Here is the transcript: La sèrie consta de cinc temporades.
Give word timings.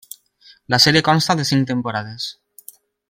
La 0.73 0.79
sèrie 0.85 1.03
consta 1.09 1.35
de 1.41 1.45
cinc 1.51 1.69
temporades. 1.73 2.27